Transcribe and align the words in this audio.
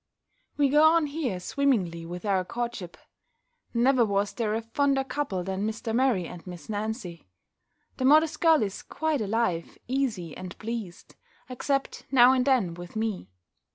We 0.57 0.69
go 0.69 0.81
on 0.81 1.05
here 1.05 1.39
swimmingly 1.39 2.07
with 2.07 2.25
our 2.25 2.43
courtship. 2.43 2.97
Never 3.71 4.03
was 4.03 4.33
there 4.33 4.55
a 4.55 4.61
fonder 4.63 5.03
couple 5.03 5.43
than 5.43 5.61
Mr. 5.67 5.93
Murray 5.93 6.25
and 6.25 6.47
Miss 6.47 6.69
Nancy. 6.69 7.27
The 7.97 8.05
modest 8.05 8.41
girl 8.41 8.63
is 8.63 8.81
quite 8.81 9.21
alive, 9.21 9.77
easy, 9.87 10.35
and 10.35 10.57
pleased, 10.57 11.15
except 11.51 12.07
now 12.11 12.33
and 12.33 12.45
then 12.47 12.73
with 12.73 12.95
me. 12.95 13.29